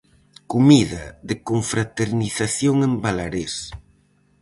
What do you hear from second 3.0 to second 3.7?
Balarés.